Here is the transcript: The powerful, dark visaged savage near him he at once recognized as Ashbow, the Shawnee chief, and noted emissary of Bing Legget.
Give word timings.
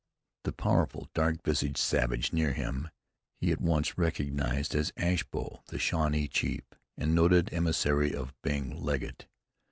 The 0.45 0.51
powerful, 0.51 1.09
dark 1.13 1.43
visaged 1.43 1.77
savage 1.77 2.33
near 2.33 2.53
him 2.53 2.89
he 3.37 3.51
at 3.51 3.61
once 3.61 3.99
recognized 3.99 4.73
as 4.73 4.91
Ashbow, 4.97 5.61
the 5.67 5.77
Shawnee 5.77 6.27
chief, 6.27 6.63
and 6.97 7.13
noted 7.13 7.53
emissary 7.53 8.11
of 8.11 8.33
Bing 8.41 8.81
Legget. 8.83 9.27